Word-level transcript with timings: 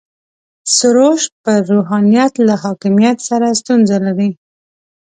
سروش 0.77 1.23
پر 1.43 1.61
روحانیت 1.71 2.33
له 2.47 2.53
حاکمیت 2.63 3.17
سره 3.29 3.47
ستونزه 3.59 3.97
لري. 4.05 4.29